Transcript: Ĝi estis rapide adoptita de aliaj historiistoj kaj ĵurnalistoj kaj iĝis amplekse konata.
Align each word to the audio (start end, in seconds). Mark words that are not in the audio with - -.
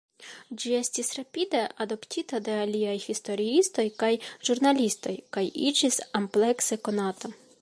Ĝi 0.61 0.71
estis 0.77 1.11
rapide 1.17 1.61
adoptita 1.85 2.41
de 2.49 2.57
aliaj 2.63 2.95
historiistoj 3.05 3.87
kaj 4.03 4.11
ĵurnalistoj 4.51 5.15
kaj 5.37 5.49
iĝis 5.71 6.05
amplekse 6.23 6.85
konata. 6.89 7.37